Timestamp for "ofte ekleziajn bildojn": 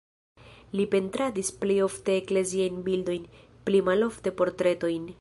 1.89-3.31